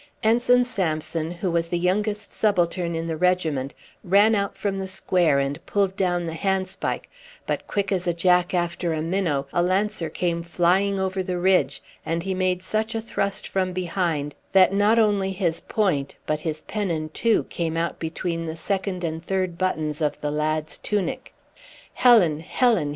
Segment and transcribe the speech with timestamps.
[0.23, 3.71] Ensign Samson, who was the youngest subaltern in the regiment,
[4.03, 7.07] ran out from the square and pulled down the hand spike;
[7.45, 11.83] but quick as a jack after a minnow, a lancer came flying over the ridge,
[12.03, 16.61] and he made such a thrust from behind that not only his point but his
[16.61, 21.31] pennon too came out between the second and third buttons of the lad's tunic.
[21.93, 22.39] "Helen!
[22.39, 22.89] Helen!"